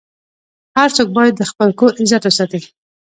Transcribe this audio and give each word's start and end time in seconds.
هر 0.77 0.89
څوک 0.95 1.07
باید 1.17 1.33
د 1.37 1.43
خپل 1.51 1.69
کور 1.79 1.91
عزت 2.01 2.21
وساتي. 2.25 2.61